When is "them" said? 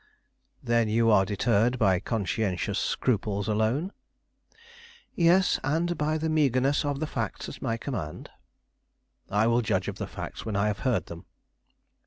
11.05-11.27